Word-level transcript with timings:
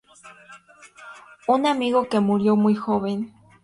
Un 1.47 1.67
amigo 1.67 2.07
que 2.09 2.19
murió 2.19 2.55
muy 2.55 2.73
joven". 2.73 3.31